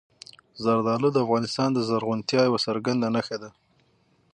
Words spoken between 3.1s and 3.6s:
نښه ده.